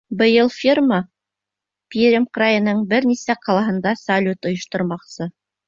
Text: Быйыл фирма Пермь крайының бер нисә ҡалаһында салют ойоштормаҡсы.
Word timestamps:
Быйыл 0.19 0.47
фирма 0.59 0.97
Пермь 1.95 2.25
крайының 2.39 2.81
бер 2.95 3.09
нисә 3.13 3.37
ҡалаһында 3.45 3.95
салют 4.03 4.53
ойоштормаҡсы. 4.53 5.33